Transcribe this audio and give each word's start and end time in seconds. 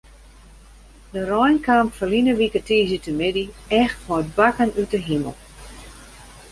De 1.15 1.21
rein 1.31 1.57
kaam 1.67 1.87
ferline 1.97 2.33
wike 2.39 2.61
tiisdeitemiddei 2.67 3.53
echt 3.81 3.99
mei 4.09 4.23
bakken 4.37 4.71
út 4.81 4.89
de 4.93 4.99
himel. 5.07 5.35